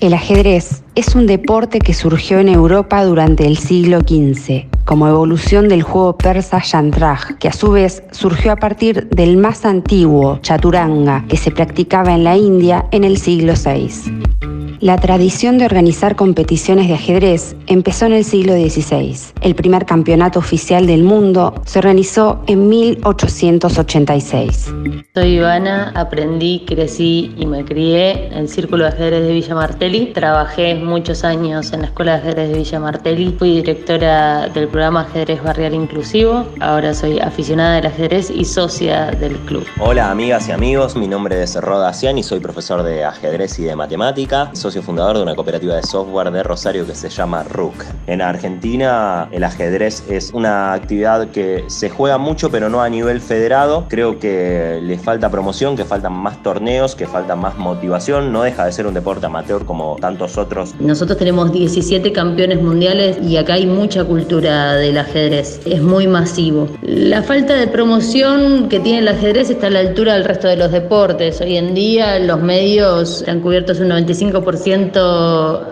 [0.00, 5.68] El ajedrez es un deporte que surgió en Europa durante el siglo XV como evolución
[5.68, 11.26] del juego persa Chandraj, que a su vez surgió a partir del más antiguo Chaturanga,
[11.28, 14.27] que se practicaba en la India en el siglo VI.
[14.80, 19.16] La tradición de organizar competiciones de ajedrez empezó en el siglo XVI.
[19.40, 24.72] El primer campeonato oficial del mundo se organizó en 1886.
[25.14, 30.12] Soy Ivana, aprendí, crecí y me crié en el Círculo de Ajedrez de Villa Martelli.
[30.12, 33.34] Trabajé muchos años en la Escuela de Ajedrez de Villa Martelli.
[33.36, 36.46] Fui directora del programa Ajedrez Barrial Inclusivo.
[36.60, 39.66] Ahora soy aficionada del ajedrez y socia del club.
[39.80, 43.64] Hola amigas y amigos, mi nombre es Roda Cian y soy profesor de ajedrez y
[43.64, 47.86] de matemática socio fundador de una cooperativa de software de Rosario que se llama RUC.
[48.06, 53.22] En Argentina el ajedrez es una actividad que se juega mucho pero no a nivel
[53.22, 53.86] federado.
[53.88, 58.30] Creo que le falta promoción, que faltan más torneos, que falta más motivación.
[58.30, 60.74] No deja de ser un deporte amateur como tantos otros.
[60.78, 65.62] Nosotros tenemos 17 campeones mundiales y acá hay mucha cultura del ajedrez.
[65.64, 66.68] Es muy masivo.
[66.82, 70.56] La falta de promoción que tiene el ajedrez está a la altura del resto de
[70.56, 71.40] los deportes.
[71.40, 74.48] Hoy en día los medios han cubierto un 95%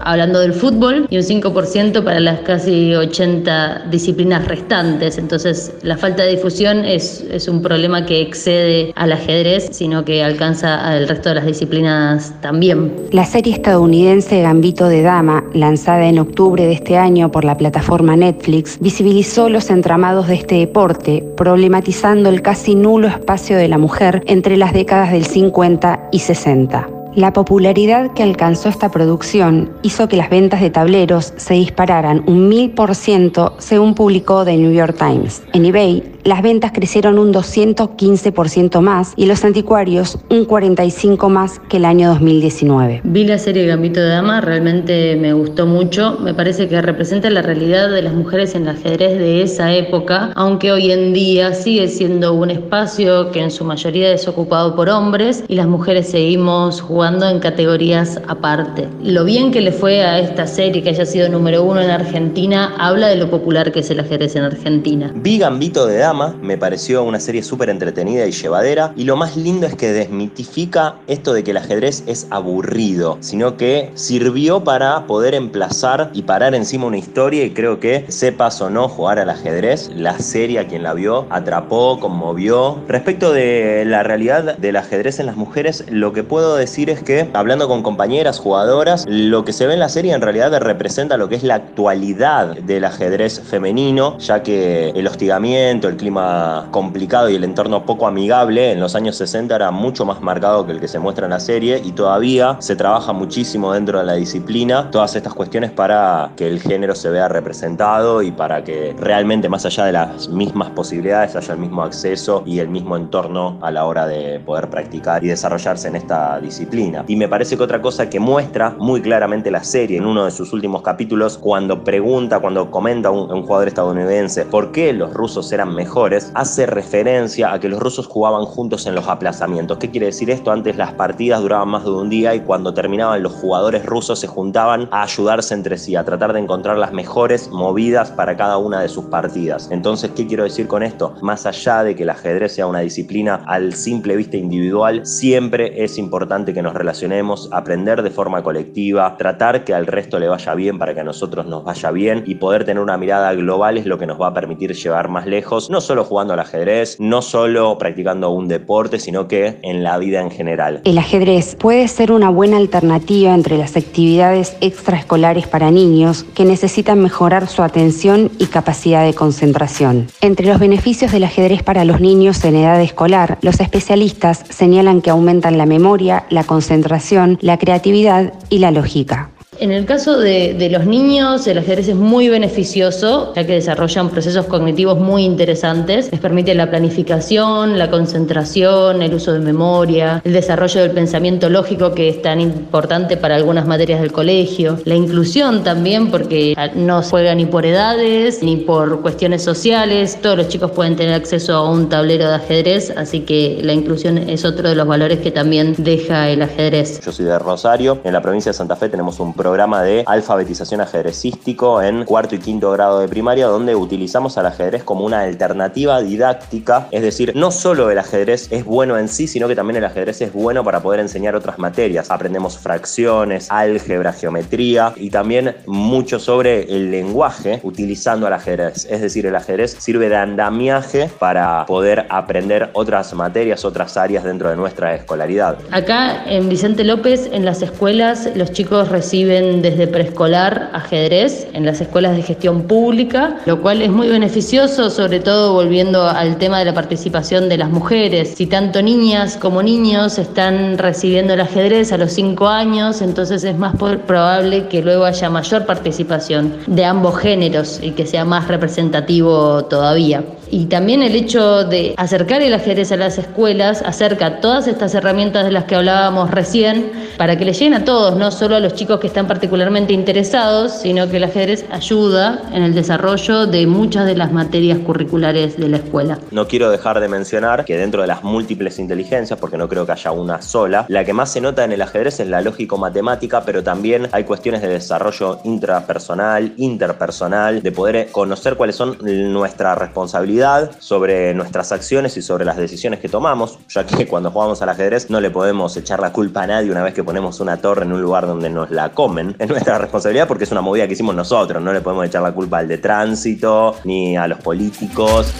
[0.00, 5.18] hablando del fútbol y un 5% para las casi 80 disciplinas restantes.
[5.18, 10.22] Entonces, la falta de difusión es, es un problema que excede al ajedrez, sino que
[10.22, 12.92] alcanza al resto de las disciplinas también.
[13.12, 18.16] La serie estadounidense Gambito de Dama, lanzada en octubre de este año por la plataforma
[18.16, 24.22] Netflix, visibilizó los entramados de este deporte, problematizando el casi nulo espacio de la mujer
[24.26, 26.95] entre las décadas del 50 y 60.
[27.16, 32.50] La popularidad que alcanzó esta producción hizo que las ventas de tableros se dispararan un
[32.50, 35.42] 1000% según publicó The New York Times.
[35.54, 41.76] En eBay, las ventas crecieron un 215% más y los anticuarios un 45% más que
[41.76, 43.02] el año 2019.
[43.04, 46.18] Vi la serie Gambito de Dama, realmente me gustó mucho.
[46.20, 50.32] Me parece que representa la realidad de las mujeres en el ajedrez de esa época,
[50.34, 54.88] aunque hoy en día sigue siendo un espacio que en su mayoría es ocupado por
[54.88, 58.88] hombres y las mujeres seguimos jugando en categorías aparte.
[59.00, 62.74] Lo bien que le fue a esta serie que haya sido número uno en Argentina
[62.78, 65.12] habla de lo popular que es el ajedrez en Argentina.
[65.14, 69.36] Vi Gambito de Dama me pareció una serie súper entretenida y llevadera y lo más
[69.36, 75.06] lindo es que desmitifica esto de que el ajedrez es aburrido, sino que sirvió para
[75.06, 79.28] poder emplazar y parar encima una historia y creo que sepas o no jugar al
[79.28, 82.78] ajedrez, la serie a quien la vio atrapó, conmovió.
[82.88, 87.28] Respecto de la realidad del ajedrez en las mujeres, lo que puedo decir es que
[87.34, 91.28] hablando con compañeras jugadoras, lo que se ve en la serie en realidad representa lo
[91.28, 97.34] que es la actualidad del ajedrez femenino, ya que el hostigamiento, el clima complicado y
[97.34, 100.86] el entorno poco amigable en los años 60 era mucho más marcado que el que
[100.86, 105.16] se muestra en la serie y todavía se trabaja muchísimo dentro de la disciplina todas
[105.16, 109.86] estas cuestiones para que el género se vea representado y para que realmente más allá
[109.86, 114.06] de las mismas posibilidades haya el mismo acceso y el mismo entorno a la hora
[114.06, 117.04] de poder practicar y desarrollarse en esta disciplina.
[117.08, 120.30] Y me parece que otra cosa que muestra muy claramente la serie en uno de
[120.30, 125.50] sus últimos capítulos cuando pregunta, cuando comenta un, un jugador estadounidense por qué los rusos
[125.50, 125.95] eran mejores
[126.34, 129.78] hace referencia a que los rusos jugaban juntos en los aplazamientos.
[129.78, 130.50] ¿Qué quiere decir esto?
[130.50, 134.26] Antes las partidas duraban más de un día y cuando terminaban los jugadores rusos se
[134.26, 138.82] juntaban a ayudarse entre sí, a tratar de encontrar las mejores movidas para cada una
[138.82, 139.70] de sus partidas.
[139.70, 141.14] Entonces, ¿qué quiero decir con esto?
[141.22, 145.96] Más allá de que el ajedrez sea una disciplina al simple vista individual, siempre es
[145.96, 150.78] importante que nos relacionemos, aprender de forma colectiva, tratar que al resto le vaya bien
[150.78, 153.96] para que a nosotros nos vaya bien y poder tener una mirada global es lo
[153.96, 157.76] que nos va a permitir llevar más lejos, no solo jugando al ajedrez, no solo
[157.76, 160.80] practicando un deporte, sino que en la vida en general.
[160.84, 167.02] El ajedrez puede ser una buena alternativa entre las actividades extraescolares para niños que necesitan
[167.02, 170.06] mejorar su atención y capacidad de concentración.
[170.22, 175.10] Entre los beneficios del ajedrez para los niños en edad escolar, los especialistas señalan que
[175.10, 179.35] aumentan la memoria, la concentración, la creatividad y la lógica.
[179.58, 184.46] En el caso de, los niños, el ajedrez es muy beneficioso, ya que desarrollan procesos
[184.46, 186.10] cognitivos muy interesantes.
[186.10, 191.92] Les permite la planificación, la concentración, el uso de memoria, el desarrollo del pensamiento lógico,
[191.92, 194.78] que es tan importante para algunas materias del colegio.
[194.84, 200.18] La inclusión también, porque no juega ni por edades, ni por cuestiones sociales.
[200.20, 204.18] Todos los chicos pueden tener acceso a un tablero de ajedrez, así que la inclusión
[204.18, 207.00] es otro de los valores que también deja el ajedrez.
[207.00, 208.00] Yo soy de Rosario.
[208.04, 212.40] En la provincia de Santa Fe tenemos un programa de alfabetización ajedrecístico en cuarto y
[212.40, 217.52] quinto grado de primaria, donde utilizamos al ajedrez como una alternativa didáctica, es decir, no
[217.52, 220.80] solo el ajedrez es bueno en sí, sino que también el ajedrez es bueno para
[220.80, 222.10] poder enseñar otras materias.
[222.10, 228.88] Aprendemos fracciones, álgebra, geometría y también mucho sobre el lenguaje utilizando al ajedrez.
[228.90, 234.50] Es decir, el ajedrez sirve de andamiaje para poder aprender otras materias, otras áreas dentro
[234.50, 235.56] de nuestra escolaridad.
[235.70, 241.80] Acá en Vicente López, en las escuelas, los chicos reciben desde preescolar ajedrez, en las
[241.80, 246.64] escuelas de gestión pública, lo cual es muy beneficioso, sobre todo volviendo al tema de
[246.66, 248.34] la participación de las mujeres.
[248.36, 253.56] Si tanto niñas como niños están recibiendo el ajedrez a los 5 años, entonces es
[253.56, 259.64] más probable que luego haya mayor participación de ambos géneros y que sea más representativo
[259.64, 260.24] todavía.
[260.50, 265.44] Y también el hecho de acercar el ajedrez a las escuelas acerca todas estas herramientas
[265.44, 268.74] de las que hablábamos recién para que le lleguen a todos, no solo a los
[268.74, 274.06] chicos que están particularmente interesados, sino que el ajedrez ayuda en el desarrollo de muchas
[274.06, 276.18] de las materias curriculares de la escuela.
[276.30, 279.92] No quiero dejar de mencionar que dentro de las múltiples inteligencias, porque no creo que
[279.92, 283.62] haya una sola, la que más se nota en el ajedrez es la lógico-matemática, pero
[283.62, 290.35] también hay cuestiones de desarrollo intrapersonal, interpersonal, de poder conocer cuáles son nuestras responsabilidades
[290.78, 295.10] sobre nuestras acciones y sobre las decisiones que tomamos, ya que cuando jugamos al ajedrez
[295.10, 297.92] no le podemos echar la culpa a nadie una vez que ponemos una torre en
[297.92, 299.36] un lugar donde nos la comen.
[299.38, 302.32] Es nuestra responsabilidad porque es una movida que hicimos nosotros, no le podemos echar la
[302.32, 305.32] culpa al de tránsito ni a los políticos.